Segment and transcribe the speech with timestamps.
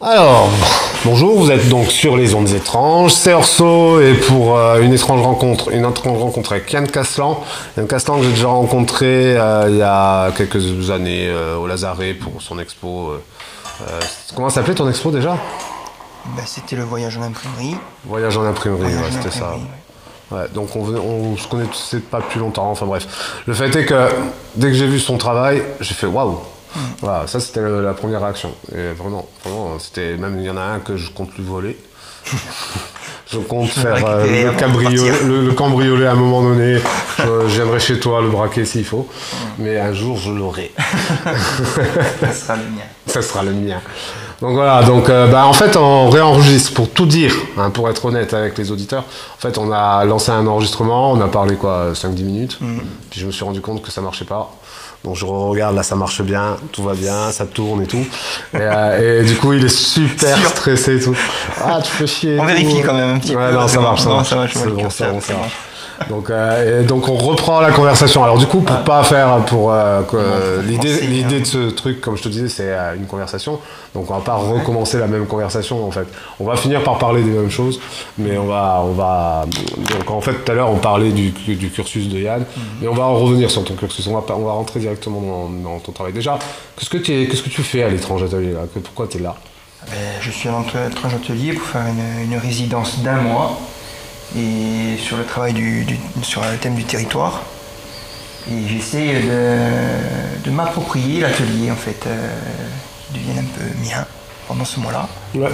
[0.00, 0.48] Alors,
[1.04, 5.22] bonjour, vous êtes donc sur les ondes étranges, c'est Orso, et pour euh, une étrange
[5.22, 7.42] rencontre, une étrange rencontre avec Yann Caslan.
[7.76, 12.14] Yann Caslan que j'ai déjà rencontré euh, il y a quelques années euh, au Lazaret
[12.14, 13.14] pour son expo.
[14.36, 15.36] comment s'appelait ton expo déjà?
[16.26, 17.76] Bah, C'était le voyage en imprimerie.
[18.04, 19.56] Voyage en imprimerie, c'était ça.
[20.30, 23.42] Ouais, donc on, on, se connaissait pas depuis longtemps, enfin bref.
[23.46, 24.08] Le fait est que
[24.54, 26.38] dès que j'ai vu son travail, j'ai fait waouh
[27.00, 28.52] voilà, ça c'était la première réaction.
[28.72, 31.78] Et vraiment, vraiment c'était même il y en a un que je compte lui voler.
[33.30, 34.52] je compte faire euh,
[35.26, 36.78] le, cambrioler à un moment donné.
[37.18, 39.08] Je, viendrai chez toi le braquer s'il faut.
[39.58, 40.72] Mais un jour je l'aurai.
[42.20, 42.84] ça sera le mien.
[43.06, 43.80] Ça sera le mien.
[44.40, 48.04] Donc voilà, donc euh, bah, en fait on réenregistre pour tout dire, hein, pour être
[48.04, 49.04] honnête avec les auditeurs.
[49.36, 52.78] En fait on a lancé un enregistrement, on a parlé quoi 5-10 minutes, mm.
[53.10, 54.54] puis je me suis rendu compte que ça marchait pas.
[55.04, 58.04] Donc je regarde, là ça marche bien, tout va bien, ça tourne et tout.
[58.54, 61.16] Et, euh, du coup il est super stressé et tout.
[61.64, 62.38] Ah tu fais chier.
[62.38, 63.54] On vérifie quand même un petit ouais, peu.
[63.54, 64.28] Non, ça marche, ça marche.
[64.28, 65.52] Ça marche, ça marche.
[66.08, 68.22] Donc, euh, donc on reprend la conversation.
[68.22, 72.22] Alors du coup, pour pas faire pour euh, l'idée l'idée de ce truc, comme je
[72.22, 73.58] te disais, c'est euh, une conversation.
[73.94, 76.06] Donc on va pas recommencer la même conversation en fait.
[76.38, 77.80] On va finir par parler des mêmes choses,
[78.16, 79.44] mais on va on va
[79.90, 82.62] donc en fait tout à l'heure on parlait du, du cursus de Yann, mhm.
[82.80, 84.06] mais on va en revenir sur ton cursus.
[84.06, 86.12] On va on va rentrer directement dans, ton travail.
[86.12, 86.38] Déjà,
[86.76, 88.60] qu'est-ce que tu qu'est-ce que tu fais à l'étrange atelier là?
[88.82, 89.34] Pourquoi tu es là?
[90.20, 90.52] Je suis à
[90.86, 93.58] l'étrange atelier pour faire une, une résidence d'un mois
[94.36, 95.86] et sur le travail du,
[96.22, 97.42] sur le thème du territoire.
[98.50, 99.14] Et j'essaie
[100.44, 102.30] de, m'approprier l'atelier en fait, euh,
[103.06, 104.04] qui devienne un peu mien
[104.46, 105.06] pendant ce mois-là.
[105.34, 105.50] Ouais.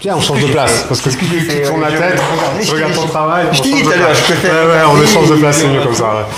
[0.00, 0.84] Tiens, on change de place.
[0.86, 2.20] Parce que tu tournes la tête,
[2.60, 3.46] je regarde ton travail.
[3.52, 4.32] Je t'ai dit tout à l'heure, je.
[4.32, 6.28] Ouais, ouais, on échange de place, c'est mieux comme ça.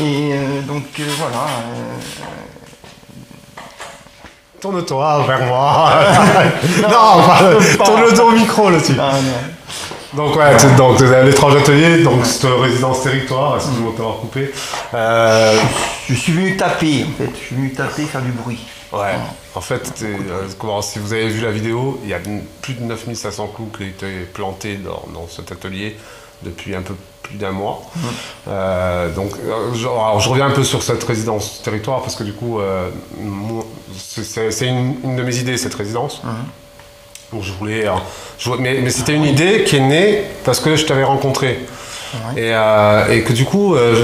[0.00, 1.46] Et euh, donc euh, voilà.
[4.60, 5.92] Tourne-toi vers moi.
[6.82, 7.22] non,
[7.84, 8.96] tourne-le au micro là-dessus.
[10.14, 14.50] Donc ouais, donc l'étrange atelier, donc cette résidence territoire, excuse-moi de t'avoir coupé.
[14.94, 15.58] Euh...
[16.08, 18.60] Je suis venu taper en fait, je suis venu taper, faire du bruit.
[18.92, 19.14] Ouais,
[19.54, 22.20] en fait, euh, si vous avez vu la vidéo, il y a
[22.62, 25.94] plus de 9500 clous qui ont été plantés dans, cet atelier
[26.42, 27.82] depuis un peu plus d'un mois.
[27.94, 28.00] Mmh.
[28.48, 32.24] Euh, donc, euh, je, alors, je reviens un peu sur cette résidence territoire parce que
[32.24, 32.58] du coup,
[33.94, 36.22] c'est une, une, de mes idées cette résidence.
[36.24, 36.28] Mmh
[37.32, 41.60] je voulais, euh, mais, c'était une idée qui est née parce que je t'avais rencontré.
[42.38, 43.94] Euh, et, que du coup, euh,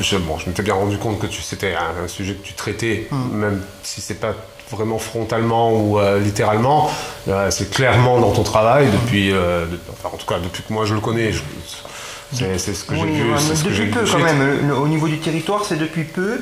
[0.00, 3.36] je, m'étais bien rendu compte que c'était un, sujet que tu traitais, hmm.
[3.36, 4.34] même si c'est pas
[4.70, 6.90] vraiment frontalement ou littéralement,
[7.50, 11.32] c'est clairement dans ton travail depuis, en tout cas depuis que moi je le connais.
[12.32, 13.90] C'est ce que j'ai vu.
[13.90, 14.72] depuis peu quand même.
[14.72, 16.40] au niveau du territoire, c'est depuis peu.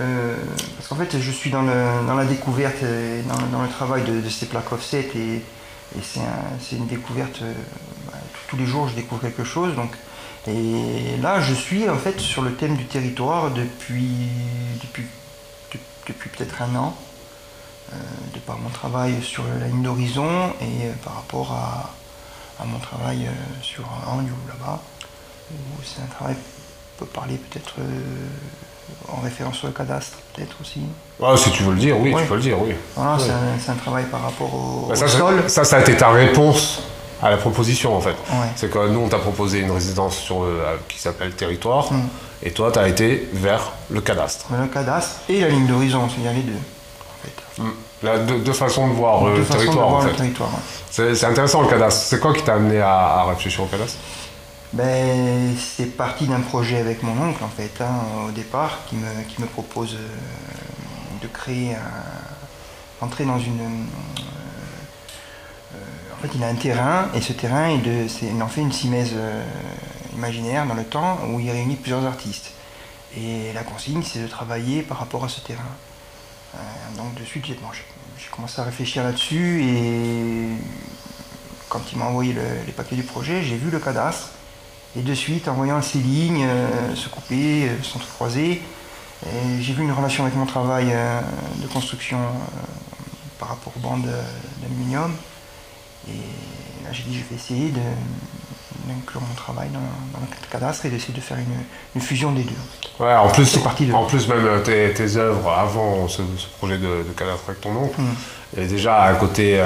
[0.00, 0.36] Euh,
[0.76, 2.82] parce qu'en fait, je suis dans, la découverte,
[3.52, 5.42] dans, le travail de, ces plaques offset et,
[6.02, 7.42] c'est une découverte.
[7.42, 7.52] Euh,
[8.06, 8.18] bah,
[8.48, 9.74] tous les jours, je découvre quelque chose.
[9.74, 9.92] Donc,
[10.46, 14.28] et là, je suis en fait sur le thème du territoire depuis,
[16.06, 16.96] peut-être un an,
[17.92, 17.96] euh,
[18.34, 21.94] de par mon travail sur la ligne d'horizon et par rapport à,
[22.66, 23.26] mon travail
[23.62, 24.82] sur lieu là-bas,
[25.50, 27.76] où c'est un travail, on peut parler peut-être
[29.08, 30.80] en référence sur le cadastre, peut-être aussi.
[31.22, 32.74] Ah, si tu veux le dire, oui, tu peux le dire, oui.
[32.96, 33.18] Voilà,
[33.58, 35.44] c'est un, travail par rapport au, bah, ça, sol.
[35.48, 36.82] Ça, ça a été ta réponse
[37.22, 38.16] à la proposition, en fait.
[38.56, 40.46] C'est que nous, on t'a proposé une résidence sur
[40.88, 42.08] qui s'appelle Territoire, mm.
[42.44, 44.46] et toi, tu as été vers le cadastre.
[44.50, 46.52] Le cadastre et la ligne d'horizon, c'est bien les deux.
[46.52, 47.62] En fait.
[47.62, 48.42] Mm.
[48.42, 51.14] deux, façons de voir, le, territoire, en fait.
[51.14, 52.00] C'est intéressant le cadastre.
[52.00, 53.98] C'est quoi qui t'a amené à, à réfléchir au cadastre?
[54.72, 59.22] Ben, C'est parti d'un projet avec mon oncle, en fait, hein, au départ, qui me,
[59.28, 60.08] qui me propose euh,
[61.22, 63.04] de créer un.
[63.04, 63.60] entrer dans une.
[63.60, 63.84] Euh,
[66.14, 68.72] en fait, il a un terrain, et ce terrain, il, de, il en fait une
[68.72, 69.42] simèse euh,
[70.14, 72.52] imaginaire dans le temps où il réunit plusieurs artistes.
[73.16, 75.62] Et la consigne, c'est de travailler par rapport à ce terrain.
[76.96, 77.56] donc, de suite, j'ai
[78.30, 80.48] commencé à réfléchir là-dessus, et
[81.68, 82.36] quand il m'a envoyé
[82.66, 84.30] les papiers du projet, j'ai vu le cadastre.
[84.96, 88.60] Et de suite, en voyant ces lignes euh, se couper, euh, s'entrecroiser,
[89.60, 91.20] j'ai vu une relation avec mon travail euh,
[91.62, 92.18] de construction
[93.38, 94.10] par rapport aux bandes
[94.62, 95.12] d'aluminium.
[96.08, 96.16] Et
[96.84, 97.70] là, j'ai dit, je vais essayer
[98.86, 101.36] d'inclure mon travail dans, le cadastre et d'essayer de faire
[101.94, 102.54] une, fusion des deux.
[102.98, 106.22] Ouais, en plus, parti en plus même tes, tes œuvres avant ce,
[106.56, 108.00] projet de, cadastre avec ton oncle,
[108.52, 109.62] il y avait déjà un côté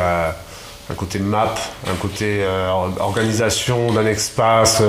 [0.90, 1.54] un côté map,
[1.88, 4.82] un côté euh, organisation d'un espace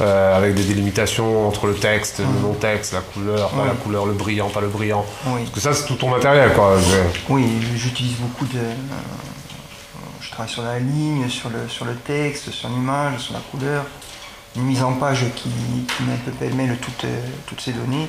[0.00, 2.42] euh, avec des délimitations entre le texte, le mm.
[2.42, 5.04] non-texte, la couleur, pas la couleur, le brillant, pas le brillant.
[5.24, 6.76] Parce que ça, c'est tout ton matériel, quoi.
[7.28, 8.60] Oui, j'utilise beaucoup de,
[10.20, 13.84] je travaille sur la ligne, sur le, sur le texte, sur l'image, sur la couleur.
[14.56, 18.08] Une mise en page qui, qui met un peu pêle-mêle toutes, euh, toutes ces données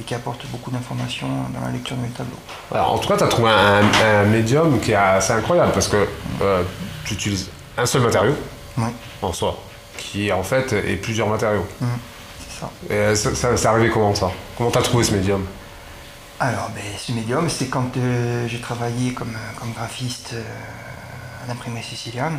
[0.00, 2.38] et qui apporte beaucoup d'informations dans la lecture de mes tableaux.
[2.72, 5.88] Alors, en tout cas, tu as trouvé un, un médium qui est assez incroyable parce
[5.88, 6.06] que
[6.42, 6.62] euh,
[7.04, 8.34] tu utilises un seul matériau
[9.22, 9.58] en soi,
[9.96, 11.66] qui en fait est plusieurs matériaux.
[11.80, 12.70] c'est ça.
[12.88, 14.30] Et euh, ça, arrivé comment ça?
[14.56, 15.44] Comment tu as trouvé ce médium?
[16.40, 20.42] Alors, ben, ce médium, c'est quand euh, j'ai travaillé comme, comme graphiste euh,
[21.44, 22.38] à l'imprimerie sicilienne.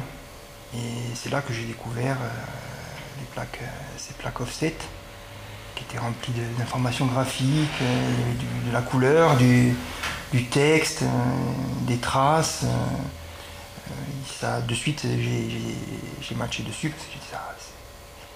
[0.73, 0.77] Et
[1.15, 2.15] c'est là que j'ai découvert
[3.19, 3.59] les plaques,
[3.97, 4.75] ces plaques offset
[5.79, 7.47] qui étaient remplies de- d'informations graphiques,
[7.81, 9.73] euh, du- de la couleur, du,
[10.33, 11.05] du texte, euh,
[11.87, 12.61] des traces.
[12.63, 12.67] euh,
[14.39, 17.65] ça, de suite, j'ai- matché dessus parce que j'ai dit, ah, c'est-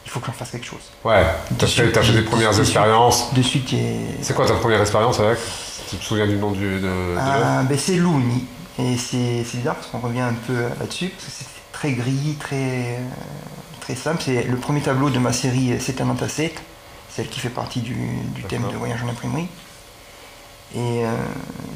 [0.05, 0.81] il faut que j'en fasse quelque chose.
[1.05, 2.65] Ouais, tu as De fait, t'as fait des de- premières de suite.
[2.67, 3.33] expériences.
[3.33, 3.69] De suite,
[4.21, 5.37] C'est quoi ta première expérience avec
[5.89, 8.45] Tu te souviens du nom du, de, Ah, ben c'est Louni.
[8.79, 12.35] Et c'est c'est bizarre parce qu'on revient un peu là-dessus, parce que c'est très gris,
[12.39, 12.99] très,
[13.81, 14.23] très simple.
[14.25, 16.53] C'est le premier tableau de ma série 7 un Antaset,
[17.15, 17.93] celle qui fait partie du,
[18.35, 19.47] du thème de Voyage en imprimerie.
[20.75, 21.11] Et euh,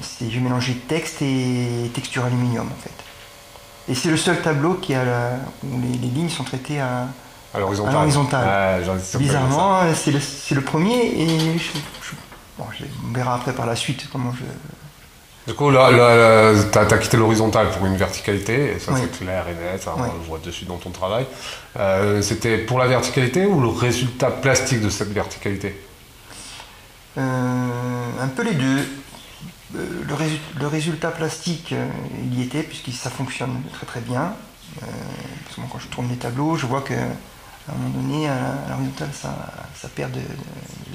[0.02, 3.92] c'est- j'ai mélangé texte et texture aluminium en fait.
[3.92, 7.08] Et c'est le seul tableau qui a la- où les, les lignes sont traitées à.
[7.92, 8.48] À l'horizontale.
[9.20, 10.20] Bizarrement, c'est le,
[10.56, 12.16] le premier et je, je-
[12.58, 14.44] bon, je- on verra après par la suite comment je,
[15.48, 19.00] Du coup, là, là, là, t'as as quitté l'horizontale pour une verticalité, et ça Oui.
[19.02, 19.94] c'est clair et net, Oui.
[20.10, 21.26] on le voit dessus dans ton travail.
[21.80, 25.82] Euh, C'était pour la verticalité ou le résultat plastique de cette verticalité?
[27.18, 27.22] Euh,
[28.22, 28.86] un peu les deux.
[29.76, 31.74] Euh, le, résu- le résultat plastique,
[32.24, 34.34] il y était, puisque ça fonctionne très très bien.
[34.84, 34.86] Euh,
[35.46, 38.28] parce que moi, quand je tourne les tableaux, je vois que à un moment donné,
[38.28, 38.36] à
[38.70, 39.34] l'horizontale, ça,
[39.82, 40.20] ça perd de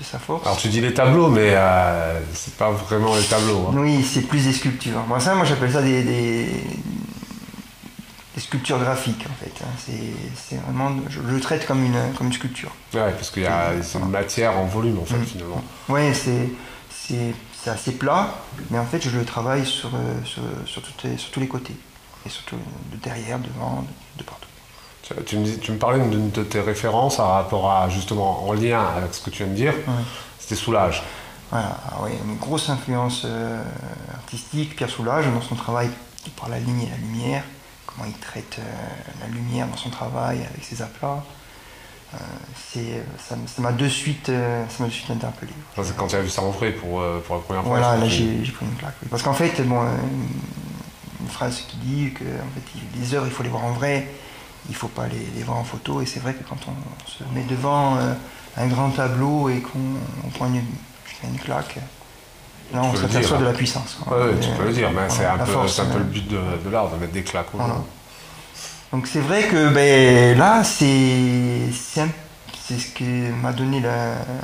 [0.03, 0.45] sa force.
[0.47, 3.69] Alors tu dis les tableaux, mais euh, c'est pas vraiment les tableaux.
[3.69, 3.75] hein.
[3.77, 5.03] Oui, c'est plus des sculptures.
[5.09, 6.47] Moi, ça, moi, j'appelle ça des, des,
[8.35, 9.53] des sculptures graphiques, en fait.
[9.65, 9.69] hein.
[9.79, 12.71] C'est- vraiment, je, le traite comme une, comme une sculpture.
[12.95, 15.25] Ouais, parce qu'il y a c'est une matière en volume en fait Mm.
[15.25, 15.63] finalement.
[15.89, 18.35] Ouais, c'est assez plat,
[18.71, 20.83] mais en fait je le travaille sur, euh, sur, sur,
[21.31, 21.77] tous les côtés.
[22.27, 22.57] Et surtout
[22.93, 24.49] de derrière, devant, de, de partout.
[25.03, 28.47] Tu, tu me, dis- tu me parlais d'une de tes références à rapport à justement
[28.49, 29.93] en lien avec ce que tu viens de dire, Ouais.
[30.39, 31.03] c'était Soulage.
[31.51, 33.63] Voilà, ah ouais, une grosse influence euh,
[34.15, 35.91] artistique, Pierre Soulages, dans son travail
[36.41, 37.43] par la ligne et la lumière,
[37.87, 38.63] comment il traite euh,
[39.21, 41.23] la lumière dans son travail avec ses aplats.
[42.15, 42.17] Euh,
[42.71, 45.53] c'est- ça m'a de suite, ça m'a de suite interpellé.
[45.77, 47.79] Ça, c'est quand tu as vu ça en vrai pour, pour la première fois.
[47.79, 48.95] Voilà, là j'ai j'ai pris une claque.
[49.03, 49.09] oui.
[49.11, 49.81] Parce qu'en fait, bon,
[51.21, 54.09] une phrase qui dit que en fait, les œuvres, il faut les voir en vrai,
[54.69, 56.01] il ne faut pas les, les voir en photo.
[56.03, 58.15] Et c'est vrai que quand on se met devant euh,
[58.57, 59.79] un grand tableau et qu'on
[60.25, 60.63] on prend une,
[61.25, 61.77] une claque,
[62.73, 63.99] là on le s'aperçoit de la puissance.
[64.07, 66.41] Ouais, tu peux le dire, mais c'est un, peu, un peu euh, le but de,
[66.65, 67.75] de l'art, de mettre des claques Voilà.
[68.93, 74.41] Donc c'est vrai que ben, là, c'est ce qui m'a donné la, euh,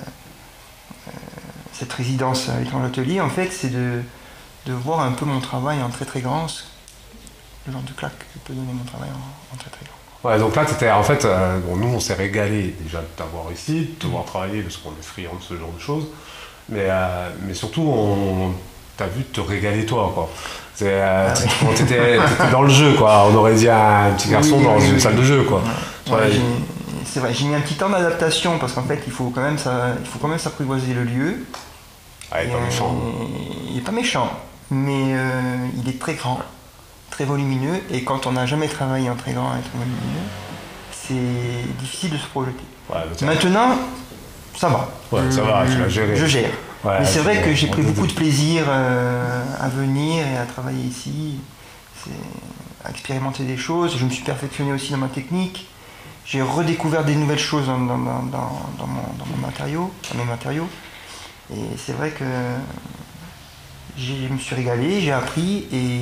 [1.72, 3.20] cette résidence à l'étrange atelier.
[3.20, 4.02] En fait, c'est de,
[4.66, 6.64] de voir un peu mon travail en très très grand, ce-
[7.66, 9.94] le genre de claque que peut donner mon travail en, en très très grand.
[10.24, 13.52] Ouais, donc là, t'étais, en fait, euh, bon, nous, on s'est régalé déjà de t'avoir
[13.52, 16.06] ici, de te voir travailler, parce qu'on est friands de ce genre de choses.
[16.68, 18.52] Mais, euh, mais surtout, on
[18.96, 20.28] t'a vu te régaler toi, quoi.
[20.74, 21.74] C'est, euh, Ah oui.
[21.76, 22.18] t'étais,
[22.50, 23.26] dans le jeu, quoi.
[23.30, 25.62] On aurait dit un petit garçon Oui, dans oui, une salle de jeu, quoi.
[26.10, 26.32] Ouais,
[27.04, 29.58] C'est vrai, j'ai mis un petit temps d'adaptation parce qu'en fait, il faut quand même,
[29.58, 31.44] ça, il faut quand même s'apprivoiser le lieu.
[32.30, 32.96] Ah, il est pas euh, méchant.
[33.68, 34.30] Il n'est pas méchant,
[34.70, 36.38] mais euh, il est très grand,
[37.18, 40.28] très volumineux, et quand on n'a jamais travaillé en très grand et très volumineux,
[40.92, 42.62] c'est difficile de se projeter.
[42.88, 43.00] Ouais.
[43.22, 43.76] Maintenant,
[44.56, 44.88] ça va.
[45.10, 46.14] Ouais, ça va, tu l'as géré.
[46.14, 46.50] Je gère.
[46.84, 50.44] Ouais, mais c'est vrai que j'ai pris beaucoup de plaisir euh, à venir et à
[50.44, 51.40] travailler ici,
[52.84, 53.98] à expérimenter des choses.
[53.98, 55.66] Je me suis perfectionné aussi dans ma technique.
[56.24, 58.22] J'ai redécouvert des nouvelles choses dans, dans- dans-
[58.78, 60.68] dans- mon, matériau, dans mes matériaux.
[61.52, 62.24] Et c'est vrai que
[63.98, 66.00] je me suis régalé, j'ai appris et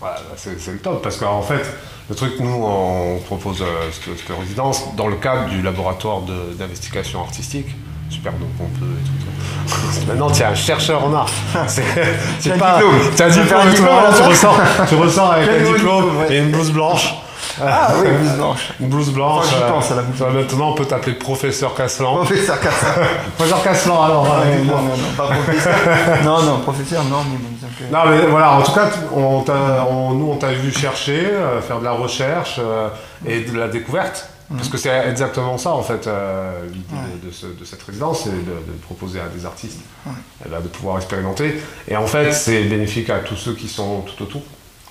[0.00, 1.64] bah, c'est, le top, parce qu'en fait,
[2.08, 6.20] le truc, nous, on propose euh, cette, cette résidence dans le cadre du laboratoire
[6.58, 7.68] d'investigation artistique.
[8.10, 10.06] Super, donc on peut et tout.
[10.06, 11.30] Maintenant, tu es un chercheur en art.
[11.68, 12.80] C'est, pas.
[13.16, 16.70] Tu as un diplôme, voilà, tu, ressors, tu ressors avec un diplôme et une blouse
[16.70, 17.14] blanche.
[17.62, 18.72] Ah oui, blouse blanche.
[18.80, 19.44] Une blouse blanche.
[19.46, 22.16] Enfin, j'y euh, pense à la blouse toi, Maintenant, on peut t'appeler professeur Caslan.
[22.16, 22.86] Professeur Cassin.
[23.36, 24.26] Professeur Caslan, alors.
[24.30, 25.74] Ah, euh, non, non, non, pas professeur.
[26.24, 27.38] non, non, professeur, non, mais
[27.86, 30.72] que- Non mais voilà, en tout cas, t- on t'a- on- nous on t'a vu
[30.72, 32.88] chercher, euh, faire de la recherche euh,
[33.26, 34.28] et de la découverte.
[34.56, 36.84] Parce que c'est exactement ça en fait, euh, l'idée.
[36.92, 37.26] Ouais.
[37.28, 40.12] de, ce- de cette résidence, c'est de, de proposer à des artistes Ouais.
[40.44, 41.60] eh ben, de pouvoir expérimenter.
[41.88, 44.42] Et en fait, c'est bénéfique à tous ceux qui sont tout autour.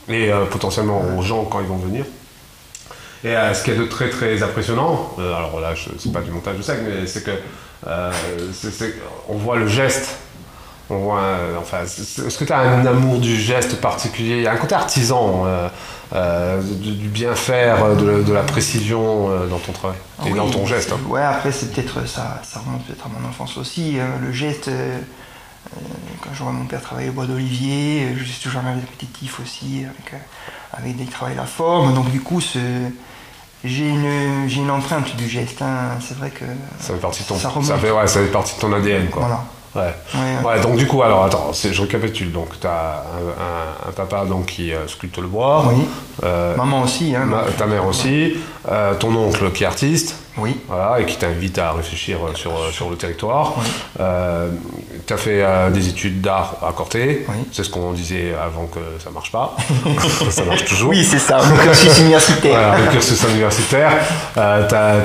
[0.09, 2.03] et potentiellement aux gens quand ils vont venir.
[3.23, 6.61] Et ce qui est de très très impressionnant, alors là, c'est pas du montage de
[6.61, 7.31] sec, mais c'est que
[9.29, 10.17] on voit le geste
[10.89, 11.23] on voit,
[11.59, 14.37] enfin, est-ce que tu as un amour du geste particulier?
[14.37, 15.69] Il y a un côté artisan euh,
[16.13, 20.91] euh, du, bien faire, de, la précision euh, dans ton travail et dans ton geste.
[20.91, 20.99] Hein.
[21.07, 23.97] Ouais, après, c'est peut-être ça, ça remonte peut-être à mon enfance aussi.
[23.99, 24.19] Hein.
[24.21, 24.69] le geste,
[26.21, 29.85] quand je vois mon père travailler au bois d'olivier, je suis toujours un répétitif aussi,
[29.85, 30.21] avec,
[30.73, 31.93] avec des travails la forme.
[31.93, 32.41] Donc, du coup,
[33.63, 35.61] j'ai une, une empreinte du geste.
[35.61, 35.97] Hein.
[35.99, 36.45] C'est vrai que.
[36.79, 39.09] Ça fait partie de ton, ça, fait, ouais, ça fait partie de ton ADN.
[39.09, 39.21] Quoi.
[39.21, 39.43] Voilà.
[39.75, 39.93] Ouais.
[40.43, 42.31] Ouais, donc du coup, alors attends, je récapitule.
[42.31, 43.03] Donc tu as
[43.87, 45.65] un, papa donc, qui euh, sculpte le bois.
[45.67, 45.83] Oui.
[46.23, 47.15] Euh, Maman aussi.
[47.15, 47.27] Hein,
[47.57, 48.33] ta mère aussi.
[48.69, 50.17] Euh, ton oncle qui est artiste.
[50.37, 50.57] Oui.
[50.67, 53.53] Voilà, et qui t'invite à réfléchir sur, sur le territoire.
[53.95, 57.25] tu as fait des études d'art à Corté.
[57.29, 57.35] Oui.
[57.51, 59.55] C'est ce qu'on disait avant que ça marche pas.
[60.29, 60.89] ça marche toujours.
[60.89, 62.51] Oui, c'est ça, le cursus universitaire.
[62.51, 63.91] Voilà, le cursus universitaire.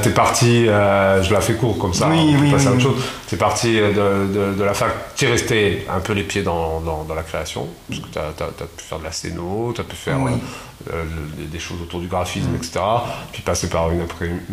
[0.03, 3.03] tu es parti, je la fais court comme ça, oui, on à autre chose.
[3.29, 6.81] Tu es parti de, de, la fac, tu es resté un peu les pieds dans,
[6.81, 9.97] dans, la création, parce que tu as, pu faire de la scéno, tu as pu
[9.97, 10.17] faire
[10.93, 11.05] euh,
[11.37, 12.81] des choses autour du graphisme, etc.
[13.33, 14.07] Puis passer par une,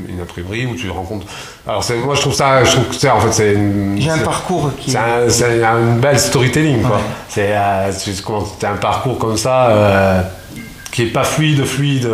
[0.09, 1.25] une imprimerie où tu rencontres.
[1.67, 3.57] Alors moi je trouve ça, je trouve que ça en fait c'est
[3.97, 4.91] J'ai un parcours qui.
[4.91, 6.99] C'est une belle storytelling quoi.
[7.27, 7.91] C'est euh,
[8.63, 9.67] un parcours comme ça.
[9.67, 10.21] Euh,
[10.91, 12.09] qui est pas fluide, fluide,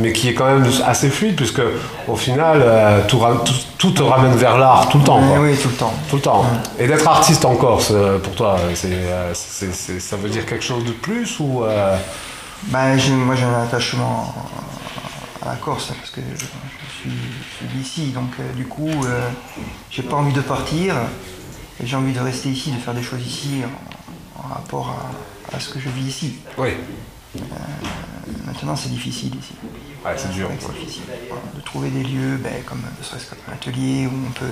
[0.00, 1.60] mais qui est quand même assez fluide, puisque
[2.08, 2.64] au final,
[3.06, 3.20] tout,
[3.76, 5.20] tout, te ramène vers l'art tout le temps.
[5.40, 5.92] Oui, tout le temps.
[6.08, 6.46] Tout le temps.
[6.78, 11.38] Et d'être artiste en Corse, pour toi, c'est, ça veut dire quelque chose de plus
[11.38, 11.64] ou
[12.68, 14.34] ben, Moi, j'ai un attachement
[15.44, 16.44] à la Corse parce que je,
[17.04, 18.06] suis, d'ici.
[18.10, 19.28] Donc, euh, du coup, euh,
[19.90, 20.94] j'ai pas envie de partir.
[21.82, 23.62] J'ai envie de rester ici, de faire des choses ici
[24.36, 24.96] en, rapport
[25.52, 26.36] à, ce que je vis ici.
[26.56, 26.70] Oui.
[27.36, 27.40] Euh,
[28.46, 29.54] maintenant, c'est difficile ici.
[30.04, 30.48] Ouais, c'est dur.
[30.60, 31.02] C'est difficile.
[31.54, 34.46] de trouver des lieux, ben, comme ne serait-ce qu'un atelier où on peut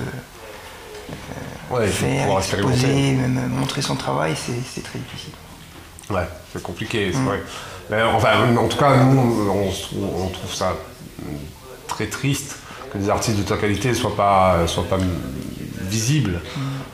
[1.87, 5.33] faire, exposer, même montrer son travail, c'est très difficile.
[6.09, 7.25] Ouais, c'est compliqué, c'est mm.
[7.25, 8.03] vrai.
[8.03, 10.75] enfin, en tout cas, nous, on, trouve ça
[11.87, 12.57] très triste
[12.91, 14.99] que des artistes de ta qualité ne soient pas, soient pas
[15.81, 16.39] visibles.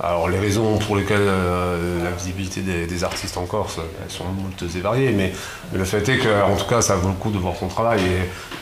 [0.01, 4.77] Alors les raisons pour lesquelles euh, la visibilité des, artistes en Corse, elles sont multiples
[4.77, 5.33] et variées, mais,
[5.73, 8.01] le fait est qu'en tout cas ça vaut le coup de voir son travail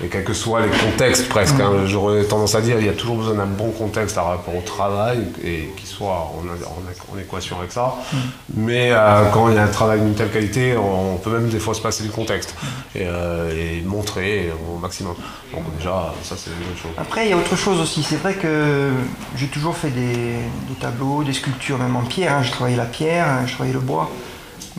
[0.03, 2.93] et, quels que soient les contextes presque, hein, j'aurais tendance à dire il y a
[2.93, 7.71] toujours besoin d'un bon contexte par rapport au travail et qui soit en, équation avec
[7.71, 7.95] ça.
[8.11, 8.17] Mm.
[8.55, 11.59] Mais euh, quand il y a un travail d'une telle qualité, on, peut même des
[11.59, 12.55] fois se passer du contexte
[12.95, 15.15] et, euh, montrer au maximum.
[15.53, 16.91] Donc déjà ça c'est une bonne chose.
[16.97, 18.91] Après il y a autre chose aussi, c'est vrai que
[19.35, 20.35] j'ai toujours fait des
[20.79, 22.33] tableaux, des sculptures, même en pierre.
[22.33, 22.43] Hein.
[22.43, 24.09] J'ai travaillé la pierre, hein, j'ai travaillé le bois.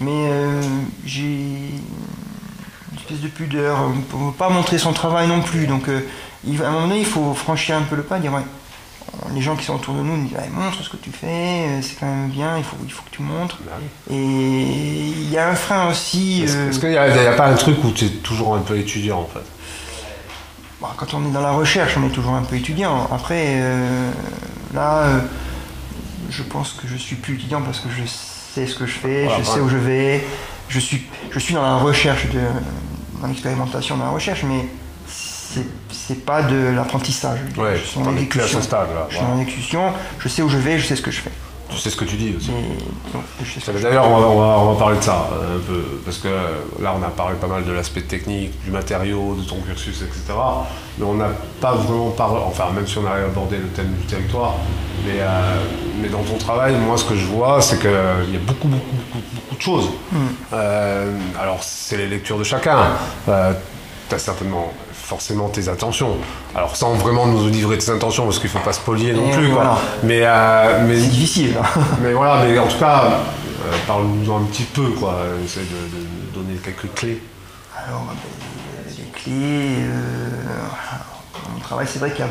[0.01, 0.63] Mais euh,
[1.05, 3.79] j'ai une espèce de pudeur.
[3.81, 5.67] On ne peut pas montrer son travail non plus.
[5.67, 6.01] Donc, euh,
[6.47, 8.43] à un moment donné, il faut franchir un peu le pas, dire ouais,
[9.35, 11.83] les gens qui sont autour de nous nous disent montre ce que tu fais, euh,
[11.83, 13.59] c'est quand même bien, il faut, il faut que tu montres.
[14.11, 16.43] Et il y a un frein aussi.
[16.45, 19.27] Est-ce qu'il n'y a, pas un truc où tu es toujours un peu étudiant en
[19.27, 19.45] fait?
[20.81, 23.09] Bah, Quand on est dans la recherche, on est toujours un peu étudiant.
[23.13, 23.61] Après,
[24.73, 25.07] là
[26.31, 29.29] je pense que je suis plus étudiant parce que je sais ce que je fais,
[29.39, 30.25] je sais où je vais,
[30.69, 32.41] je suis, je suis dans la recherche, de,
[33.21, 34.67] dans l'expérimentation, dans la recherche, mais
[35.91, 37.41] c'est pas de l'apprentissage.
[37.79, 38.59] je suis en exécution.
[39.11, 41.33] je suis en exécution, je sais où je vais, je sais ce que je fais.
[41.71, 42.51] Tu sais ce que tu dis aussi.
[43.83, 46.29] D'ailleurs, on, va, parler de ça euh, un peu, parce que
[46.83, 50.33] là, on a parlé pas mal de l'aspect technique, du matériau, de ton cursus, etc.
[50.99, 51.29] Mais on n'a
[51.61, 54.55] pas vraiment parlé, enfin, même si on a abordé le thème du territoire,
[55.05, 55.59] mais, euh,
[56.01, 58.97] mais dans ton travail, moi, ce que je vois, c'est qu'il y a beaucoup, beaucoup,
[58.97, 59.91] beaucoup, beaucoup de choses.
[60.11, 60.17] Hmm.
[60.55, 62.79] Euh, alors, c'est les lectures de chacun.
[63.27, 64.73] tu as certainement
[65.09, 66.19] forcément tes intentions.
[66.55, 69.49] Alors sans vraiment nous livrer tes intentions parce qu'il faut pas se polier non plus.
[70.03, 71.57] Mais, euh, mais c'est difficile.
[72.03, 75.17] mais voilà, mais en tout cas, euh, parle-nous un petit peu quoi.
[75.43, 77.23] Essaye de, donner quelques clés.
[77.75, 79.87] Alors euh, les clés,
[81.55, 82.31] mon travail, c'est vrai qu'il y a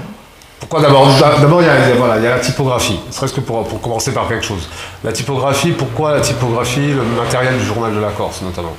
[0.59, 1.07] pourquoi d'abord
[1.39, 2.99] D'abord, il, y a, voilà, il y a la typographie.
[3.11, 4.67] Serait-ce que pour, pour commencer par quelque chose.
[5.03, 8.73] La typographie, pourquoi la typographie, le matériel du journal de la Corse notamment?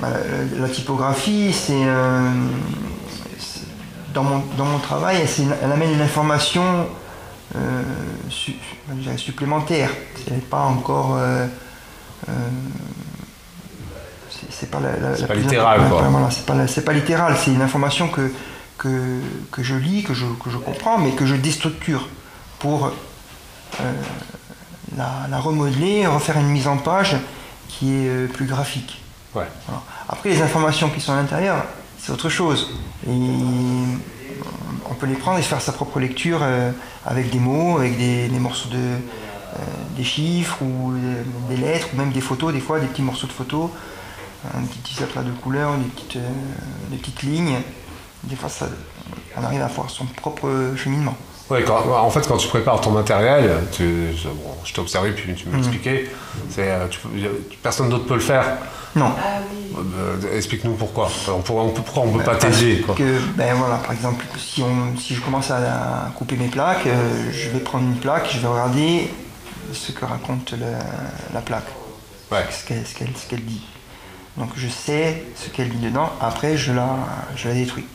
[0.00, 0.08] Bah,
[0.58, 1.84] la typographie, c'est
[4.14, 5.16] dans, mon, dans mon travail,
[5.62, 6.86] elle, amène une information
[7.56, 7.82] euh,
[9.16, 9.90] supplémentaire.
[10.26, 11.16] C'est pas encore.
[11.16, 11.46] Euh,
[12.28, 12.32] euh,
[14.50, 15.80] c'est pas la, la, pas littéral,
[16.70, 18.32] c'est pas, littéral, c'est une information que,
[18.76, 19.20] que,
[19.52, 22.08] que, je lis, que je, que je comprends, mais que je déstructure
[22.58, 22.90] pour
[24.96, 27.16] la, remodeler, refaire une mise en page
[27.68, 29.00] qui est plus graphique.
[29.34, 29.44] Ouais.
[29.66, 29.82] Voilà.
[30.08, 31.64] Après, les informations qui sont à l'intérieur,
[31.98, 32.70] c'est autre chose.
[33.06, 33.10] Et
[34.90, 36.70] on peut les prendre et faire sa propre lecture euh,
[37.06, 38.76] avec des mots, avec des, des morceaux de.
[38.76, 39.58] euh,
[39.96, 40.92] des chiffres ou
[41.48, 43.70] des lettres ou même des photos, des fois des petits morceaux de photos,
[44.56, 46.28] un petit aplat de couleurs, des petites, euh,
[46.90, 47.58] des petites lignes.
[48.24, 48.66] Des fois, ça,
[49.36, 51.16] on arrive à faire son propre cheminement.
[51.50, 55.12] Ouais, quand- en fait, quand tu prépares ton matériel, tu, je, bon, je t'ai observé
[55.12, 56.10] puis tu m'expliquais,
[57.00, 57.08] peux-
[57.62, 58.44] personne d'autre peut le faire.
[58.96, 59.12] Non.
[59.76, 61.08] Euh, Explique-nous pourquoi.
[61.28, 62.84] On pourra- on peut- pourquoi on ne peut pas t'aider
[63.36, 65.56] ben voilà, par exemple, si, on, si je commence à,
[66.06, 69.10] à couper mes plaques, euh, je vais prendre une plaque, je vais regarder
[69.72, 70.78] ce que raconte la,
[71.34, 71.66] la plaque,
[72.32, 72.44] Ouais.
[72.50, 73.62] ce qu'elle dit.
[74.36, 76.86] Donc je sais ce qu'elle dit dedans, après je la,
[77.36, 77.86] je la détruis.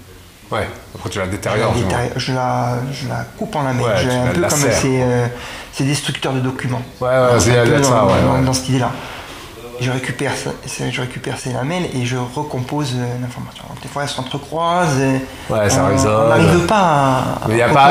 [0.52, 0.68] Ouais.
[0.94, 1.74] Après, tu la Je détériores.
[1.90, 3.84] la, je la, je la coupe en lamelles.
[3.84, 5.28] Ouais, Je- tu un la peu comme ces, euh,
[5.72, 6.82] ces destructeurs de documents.
[7.02, 8.46] Ouais, ouais, c'est ça, dans, ouais, dans- ouais.
[8.46, 8.92] dans cette idée-là.
[9.82, 10.32] Je récupère,
[10.92, 13.64] je récupère ces lamelles et je recompose euh, l'information.
[13.82, 15.00] Des fois, elles s'entrecroisent.
[15.00, 16.12] et Ouais, ça on- résonne.
[16.26, 17.90] On n'arrive pas à, Mais il y a pas,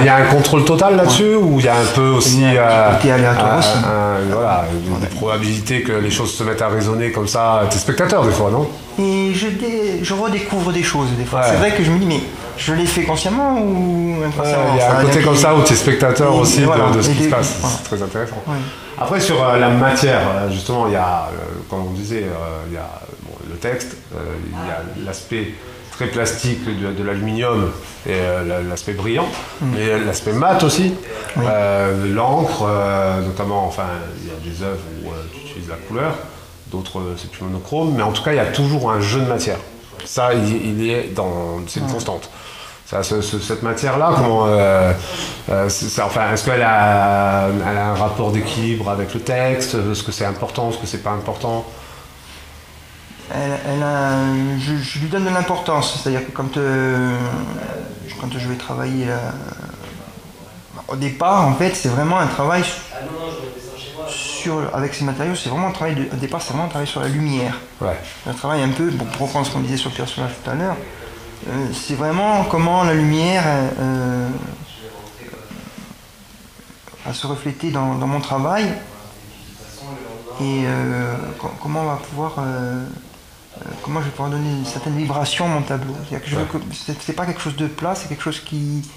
[0.00, 2.54] il y a un contrôle total là-dessus ou il y a un peu aussi Il
[2.54, 3.78] y a euh, aléatoire aussi.
[4.30, 4.64] voilà,
[5.00, 7.62] des, des probabilités que les choses se mettent à résonner comme ça.
[7.70, 8.68] T'es spectateur des fois, non?
[8.98, 11.40] Et je, dé- je redécouvre des choses des fois.
[11.40, 11.46] Ouais.
[11.50, 12.20] C'est vrai que je me dis, mais
[12.56, 14.62] je l'ai fait consciemment ou inconsciemment?
[14.74, 17.24] Il y a un côté comme ça où tu es spectateur aussi de- ce qui
[17.24, 17.56] se passe.
[17.60, 17.76] voilà.
[17.82, 18.36] C'est très intéressant.
[18.46, 18.54] Ouais.
[19.00, 21.36] Après, sur euh, la matière, euh, justement, il y a, euh,
[21.70, 22.88] comme on disait, euh, il y a
[23.22, 25.54] bon, le texte, euh, il y a l'aspect
[25.92, 27.70] très plastique de, de l'aluminium
[28.06, 29.26] et euh, la- l'aspect brillant,
[29.62, 30.94] mais l'aspect mat aussi,
[31.36, 31.44] Oui.
[31.48, 33.84] Euh, l'encre, euh, notamment, enfin,
[34.22, 36.14] il y a des œuvres où euh, tu utilises la couleur,
[36.70, 39.26] d'autres c'est plus monochrome, mais en tout cas, il y a toujours un jeu de
[39.26, 39.58] matière.
[40.04, 42.30] Ça, il, il est dans, c'est une constante.
[42.90, 44.92] Ça, ce- ce- cette matière-là, comment, euh,
[45.48, 49.76] euh, ça- enfin, est-ce qu'elle a, elle a un rapport d'équilibre avec le texte?
[49.76, 50.70] Est-ce que c'est important?
[50.70, 51.64] Est-ce que c'est pas important?
[53.32, 54.24] Elle, elle a-
[54.58, 56.00] je, je lui donne de l'importance.
[56.02, 57.16] C'est-à-dire que quand, euh,
[58.20, 59.16] quand je vais travailler euh,
[60.88, 62.64] au départ, en fait, c'est vraiment un travail
[64.08, 65.36] sur, avec ces matériaux.
[65.36, 67.54] C'est vraiment un travail de- au départ, c'est vraiment un travail sur la lumière.
[67.80, 67.96] Ouais,
[68.28, 70.54] Un travail un peu, bon, pour reprendre ce qu'on disait sur le personnage tout à
[70.54, 70.99] l'heure, euh,
[71.72, 73.42] c'est vraiment comment la lumière
[73.80, 74.28] euh,
[77.06, 78.66] va se refléter dans, dans mon travail
[80.40, 82.84] et euh, co- comment on va pouvoir euh,
[83.62, 85.94] euh, comment je vais pouvoir donner une certaine vibration à mon tableau.
[86.08, 86.58] C'est-à-dire que je veux que
[87.04, 88.88] c'est pas quelque chose de plat, c'est quelque chose qui,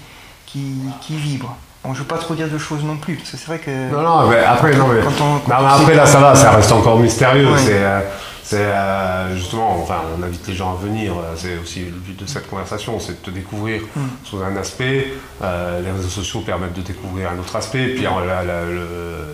[0.46, 1.54] qui, qui vibre.
[1.82, 3.58] Bon, je ne veux pas trop dire de choses non plus, parce que c'est vrai
[3.58, 3.90] que.
[3.92, 6.18] Non, non, mais après, non, mais, Quand on- quand non, on mais après là, ça
[6.18, 7.50] va, ça reste encore mystérieux.
[7.52, 7.58] Ouais.
[7.58, 8.00] C'est, euh,
[8.44, 11.14] c'est euh, justement, enfin, on invite les gens à venir.
[11.34, 14.00] C'est aussi le but de cette conversation, c'est de te découvrir Hmm.
[14.22, 15.14] sous un aspect.
[15.42, 17.88] Euh, les réseaux sociaux permettent de découvrir un autre aspect.
[17.94, 19.26] Puis euh, la, la- le-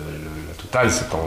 [0.89, 1.19] c'est quand,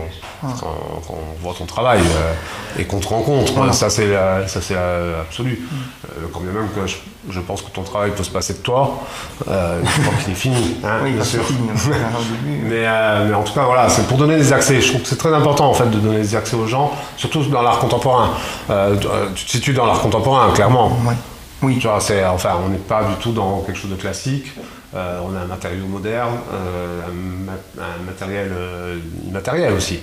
[0.43, 0.75] quand,
[1.07, 3.53] quand on voit ton travail euh, et qu'on te rencontre.
[3.55, 3.73] Voilà.
[3.73, 5.61] Ça, c'est absolu.
[6.07, 6.97] Euh, quand bien même que je,
[7.31, 9.01] je pense que ton travail peut se passer de toi,
[9.49, 10.77] euh, une fois qu'il est fini.
[10.85, 11.45] hein, oui, bien sûr.
[11.45, 12.63] fini, début.
[12.65, 12.87] Mais,
[13.27, 14.81] mais en tout cas, voilà, c'est pour donner des accès.
[14.81, 17.43] Je trouve que c'est très important en fait de donner des accès aux gens, surtout
[17.45, 18.31] dans l'art contemporain.
[18.69, 20.89] Tu- tu te situes dans l'art contemporain, clairement.
[21.07, 21.15] Ouais.
[21.63, 21.79] Oui.
[21.79, 24.53] Tu vois, c'est, enfin, on n'est pas du tout dans quelque chose de classique.
[24.95, 30.01] Euh, on a un matériau moderne, euh, un, ma- un matériel euh, immatériel aussi.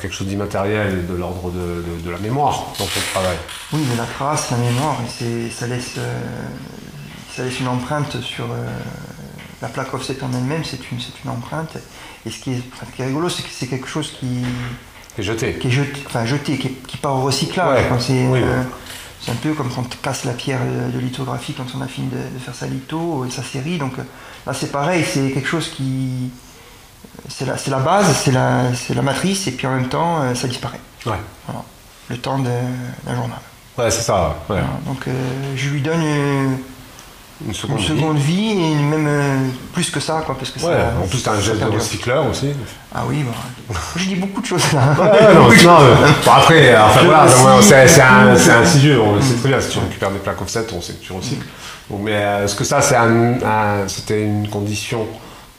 [0.00, 1.58] Quelque chose d'immatériel de l'ordre de,
[1.98, 3.36] de- de la mémoire dans ton travail.
[3.74, 4.96] Oui, mais la trace, la mémoire,
[5.54, 5.96] ça, laisse,
[7.34, 8.46] ça laisse une empreinte sur
[9.60, 11.76] la plaque offset en elle-même, c'est une, une empreinte.
[12.24, 14.44] Et ce qui est, enfin, ce qui est rigolo, c'est que c'est quelque chose qui,
[15.18, 15.54] Et jeté.
[15.58, 17.82] qui est jeté, enfin, jeté qui, est- qui part au recyclage.
[17.92, 18.40] Ouais, oui.
[19.26, 21.86] C'est un peu comme quand on casse la pierre euh, de lithographie quand on a
[21.88, 23.76] fini de, de faire sa litho et sa série.
[23.76, 24.02] Donc euh,
[24.46, 26.30] là, c'est pareil, c'est quelque chose qui.
[27.28, 28.62] C'est la, la base, c'est la,
[28.94, 30.80] la matrice, et puis en même temps, euh, ça disparaît.
[31.06, 31.62] Ouais, Voilà.
[32.08, 33.38] Le temps d'un journal.
[33.78, 34.28] ouais c'est ça.
[34.28, 34.34] ouais.
[34.48, 35.12] Voilà, donc euh,
[35.56, 36.48] je lui donne euh,
[37.42, 38.16] Une une seconde.
[38.16, 38.50] vie.
[38.52, 40.94] et même euh, plus que ça, quoi, parce que Ouais, ça.
[41.02, 42.48] en plus, tu as un geste de recycleur aussi.
[42.94, 44.94] Ah oui, bah, je dis beaucoup de choses là.
[44.98, 45.94] Ouais, non, non, euh,
[46.24, 49.60] bon, après, enfin, voilà, c'est un, un on le sait très bien.
[49.60, 51.46] Si tu récupères des plaques offset, on sait que tu recycles.
[51.90, 55.06] Bon, mais euh, est-ce que ça, c'est un, un- c'était une condition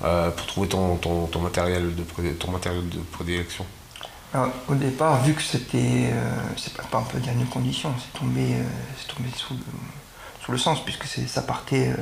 [0.03, 3.65] euh, pour trouver ton, ton, ton matériel de pré- ton matériau de prédilection?
[4.33, 5.77] Alors, au départ, vu que c'était,
[6.11, 8.63] euh, c'est pas, pas peut dire une condition, c'est tombé, euh,
[9.15, 9.53] tombé sous,
[10.51, 12.01] le, sous le sens puisque c'est, ça partait euh,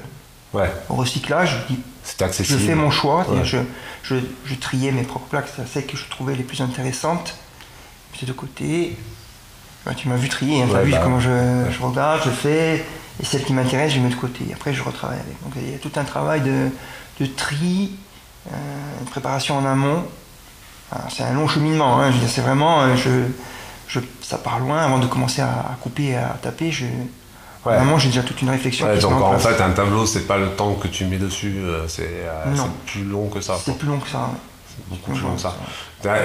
[0.53, 1.65] Ouais, au recyclage.
[1.69, 2.59] Je c'était je accessible.
[2.59, 3.43] fais mon choix, Ouais.
[3.43, 3.57] je,
[4.03, 7.35] je, je triais mes propres plaques, c'est celles que je trouvais les plus intéressantes.
[8.13, 8.95] Puis de côté,
[9.85, 11.29] bah, tu m'as vu trier, hein, t'as Ouais, vu bah, comment je,
[11.81, 12.85] regarde, je fais,
[13.21, 14.45] et celles qui m'intéressent, je les mets de côté.
[14.53, 15.41] Après, je retravaille avec.
[15.43, 16.69] Donc il y a tout un travail de,
[17.19, 17.91] de tri,
[18.47, 18.55] euh,
[19.03, 20.05] de préparation en amont.
[21.09, 23.09] C'est un long cheminement, hein, c'est vraiment, euh, je,
[23.89, 24.77] je, ça part loin.
[24.83, 26.85] Avant de commencer à, à couper et à taper, je,
[27.73, 28.85] Vraiment, j'ai déjà toute une réflexion.
[28.85, 31.87] Ouais, donc en, fait, un tableau, c'est pas le temps que tu mets dessus, euh,
[31.87, 32.09] c'est
[32.85, 33.57] plus long que ça.
[33.63, 34.29] C'est plus long que ça.
[34.67, 35.55] C'est beaucoup plus long que ça.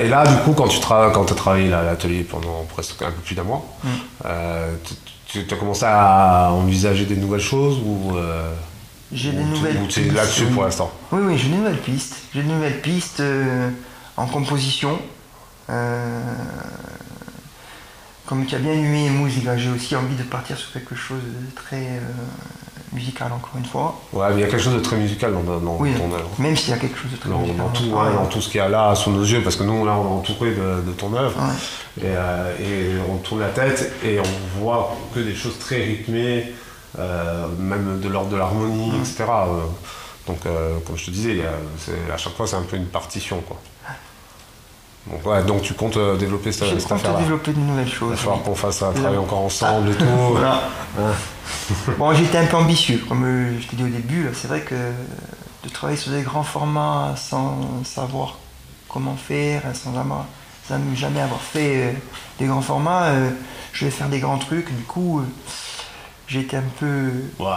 [0.03, 3.11] Et là, du coup, quand tu tra quand as travaillé à l'atelier pendant presque un
[3.11, 3.89] peu plus d'un mois, mm.
[4.27, 4.75] euh,
[5.27, 8.53] tu, as commencé à envisager des nouvelles choses ou euh,
[9.13, 10.13] J'ai des nouvelles pistes.
[10.13, 10.91] là-dessus pour l'instant?
[11.13, 12.17] Oui, oui, j'ai des nouvelles pistes.
[12.35, 13.23] J'ai des nouvelles pistes
[14.17, 14.99] en composition
[18.31, 21.53] comme tu as bien aimé musique, j'ai aussi envie de partir sur quelque chose de
[21.57, 24.01] très euh, musical, encore une fois.
[24.13, 26.31] Ouais, mais il y a quelque chose de très musical dans, dans oui, ton œuvre.
[26.39, 27.57] Même s'il y a quelque chose de très musical.
[27.57, 29.85] Dans tout, dans tout ce qu'il y a là sous nos yeux, parce que nous,
[29.85, 31.35] là, on est entouré de, de ton œuvre.
[32.05, 36.53] Euh, et, on tourne la tête et on voit que des choses très rythmées,
[37.01, 39.25] euh, même de l'ordre de l'harmonie, etc.
[40.29, 40.39] donc,
[40.87, 41.43] comme je te disais,
[42.15, 43.41] à chaque fois, c'est un peu une partition.
[43.41, 43.61] Quoi.
[45.11, 48.11] Donc, ouais, donc tu comptes euh, développer cette, cette affaire Je développer de nouvelles choses.
[48.13, 50.05] Il va falloir qu'on fasse ça, travailler encore ensemble et tout.
[50.05, 50.63] voilà.
[51.99, 54.29] bon, j'étais un peu ambitieux, comme euh, je t'ai dit au début.
[54.35, 58.39] C'est vrai que de travailler sur des grands formats sans savoir
[58.89, 59.93] comment faire, sans
[60.95, 61.93] jamais avoir fait euh,
[62.39, 63.13] des grands formats,
[63.73, 64.75] je vais faire des grands trucs.
[64.75, 65.23] Du coup,
[66.31, 67.11] j'étais un peu.
[67.39, 67.49] Ouais,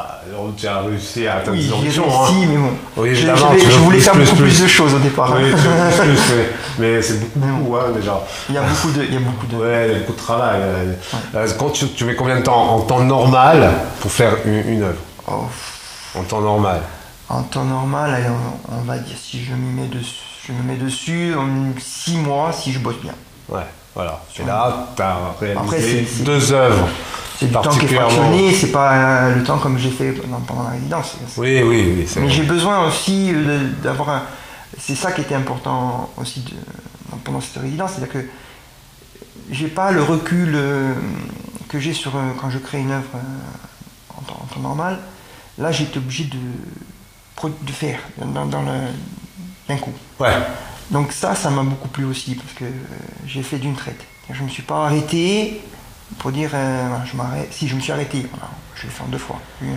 [0.57, 2.03] tu as réussi à atteindre oui, ambitions.
[2.03, 2.47] Réussi, hein.
[2.49, 2.71] mais bon.
[2.97, 5.33] Oui, je, je, voulais faire beaucoup plus, de choses au départ.
[5.35, 6.35] Oui, plus, plus,
[6.79, 8.21] mais, c'est beaucoup, beaucoup hein, déjà.
[8.49, 9.03] Il y a beaucoup de.
[9.03, 10.59] Il y a beaucoup de, ouais, il y a beaucoup de travail.
[11.35, 14.83] Euh, quand tu, tu, mets combien de temps en temps normal pour faire une, une
[14.83, 14.99] œuvre?
[15.27, 15.43] Oh.
[16.15, 16.81] En temps normal
[17.29, 18.31] En temps normal,
[18.71, 21.47] on, va dire, si je m'y mets dessus, je me mets dessus en
[21.79, 23.15] 6 mois si je bosse bien.
[23.49, 24.21] Ouais, voilà.
[24.39, 26.87] Et là, tu as réalisé Après, deux œuvres
[27.39, 30.63] c'est du temps qui est fractionné, c'est pas euh, le temps comme j'ai fait pendant,
[30.63, 31.15] la résidence.
[31.37, 32.07] Oui, oui, oui.
[32.17, 34.23] Mais j'ai besoin aussi euh, d'avoir un.
[34.77, 36.51] C'est ça qui était important aussi de,
[37.23, 38.25] pendant cette résidence, c'est-à-dire que
[39.51, 40.93] j'ai pas le recul euh,
[41.69, 43.19] que j'ai sur quand je crée une œuvre
[44.17, 44.99] en, temps, normal.
[45.57, 49.93] Là, j'étais obligé de, de faire dans, d'un coup.
[50.19, 50.33] Ouais.
[50.91, 52.65] Donc ça, ça m'a beaucoup plu aussi parce que
[53.25, 54.01] j'ai fait d'une traite.
[54.29, 55.61] Je me suis pas arrêté
[56.19, 57.51] pour dire, euh, je m'arrête.
[57.51, 58.25] Si je me suis arrêté,
[58.75, 59.39] je l'ai fait en deux fois.
[59.61, 59.67] J'ai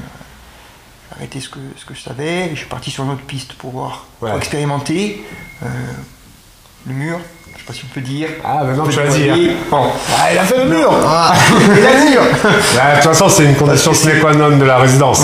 [1.12, 3.54] arrêté ce que, ce que je savais, et je suis parti sur une autre piste
[3.54, 5.24] pour voir, pour expérimenter.
[5.62, 5.66] Euh,
[6.86, 7.20] le mur,
[7.56, 8.28] je sais pas si on peut dire.
[8.44, 9.34] Ah, maintenant tu vas dire.
[9.70, 9.86] Bon.
[10.14, 11.32] Ah, il a fait le mur ah,
[11.76, 15.22] Il a dit De toute façon, c'est une condition sine qua non de la résidence.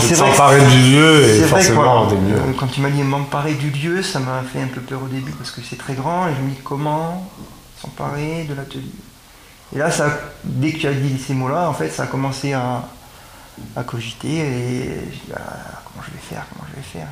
[0.00, 2.40] c'est s'emparer du lieu et forcément des lieux.
[2.58, 5.32] Quand tu m'as dit m'emparer du lieu, ça m'a fait un peu peur au début
[5.32, 7.30] parce que c'est très grand et je me dis comment
[7.80, 8.82] s'emparer de l'atelier?
[9.74, 10.06] Et là, ça,
[10.44, 12.82] dès que tu as dit ces mots-là, en fait, ça a commencé à,
[13.86, 15.40] cogiter et je dit, ah,
[15.84, 17.08] comment je vais faire, comment je vais faire?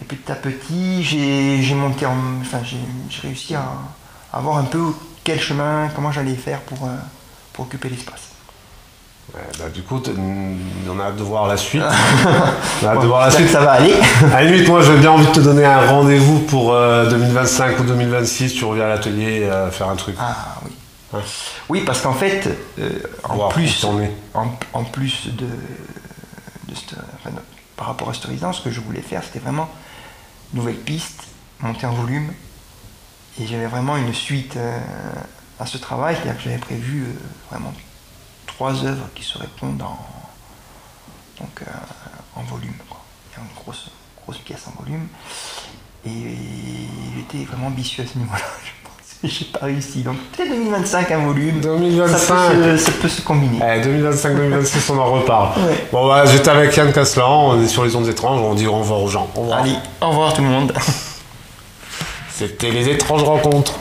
[0.00, 3.64] Et petit à petit, j'ai monté enfin, j'ai réussi à,
[4.32, 6.96] à, voir un peu quel chemin, comment j'allais faire pour, euh,
[7.52, 8.30] pour occuper l'espace.
[9.32, 11.82] bah, du coup, on a hâte de voir la suite.
[12.82, 13.48] on a hâte de voir la suite.
[13.48, 13.94] Ça va aller.
[14.32, 17.80] à la limite, moi, j'ai bien envie de te donner un rendez-vous pour 2025 euh,
[17.80, 18.54] ou 2026.
[18.54, 20.16] Tu reviens à l'atelier euh, faire un truc.
[20.18, 20.72] Ah oui.
[21.68, 22.90] Oui, parce qu'en fait, euh,
[23.24, 23.86] en, plus,
[24.34, 25.46] en, plus de,
[27.76, 29.68] par rapport à cette résidence, ce que je voulais faire, c'était vraiment
[30.52, 31.24] nouvelle piste,
[31.60, 32.32] monter en volume.
[33.40, 34.78] Et j'avais vraiment une suite euh,
[35.58, 37.12] à ce travail, c'est-à-dire que j'avais prévu euh,
[37.50, 37.72] vraiment
[38.46, 39.98] trois œuvres qui se répondent en,
[41.40, 41.62] donc,
[42.36, 42.74] en volume.
[43.36, 43.90] Une grosse,
[44.22, 45.08] grosse pièce en volume.
[46.06, 46.36] Et
[47.16, 48.44] j'étais vraiment ambitieux à ce niveau-là.
[49.24, 50.02] J'ai pas réussi.
[50.02, 51.60] Donc peut-être 2025 un volume.
[51.60, 52.78] 2025.
[52.78, 53.58] Ça peut se, combiner.
[53.58, 55.48] 2025-2026 on en reparle.
[55.90, 58.78] Bon bah j'étais avec Yann Caslan, on est sur les ondes étranges, on dit au
[58.78, 59.28] revoir aux gens.
[59.34, 59.60] Au revoir.
[59.60, 60.72] Allez, au revoir tout le monde.
[62.30, 63.74] C'était les étranges rencontres.